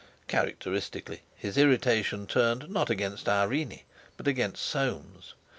[0.27, 3.81] Characteristically, his irritation turned not against Irene
[4.17, 5.35] but against Soames.